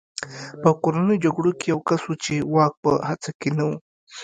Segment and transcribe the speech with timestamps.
[0.61, 3.71] په کورنیو جګړو کې یو کس و چې واک په هڅه کې نه و